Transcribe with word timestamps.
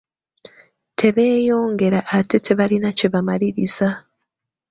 Tebeeyongera 0.99 1.99
ate 2.17 2.37
tebalina 2.45 2.89
kye 2.97 3.07
bamaliriza. 3.13 3.89